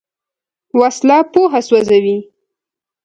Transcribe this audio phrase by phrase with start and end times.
[0.79, 2.17] وسله پوهه سوځوي